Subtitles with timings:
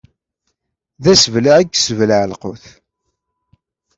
[1.03, 2.65] D asebleɛ i yesseblaɛ lqut!